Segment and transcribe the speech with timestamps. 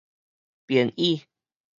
[0.65, 1.25] 便椅